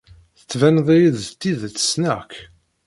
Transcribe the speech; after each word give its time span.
Tettbaneḍ-iyi-d 0.39 1.17
d 1.27 1.31
tidet 1.41 1.81
ssneɣ-k. 1.83 2.33